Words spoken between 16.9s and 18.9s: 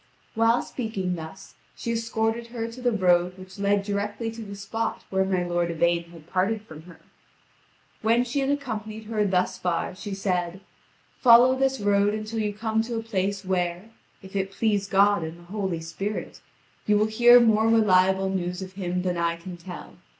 will hear more reliable news of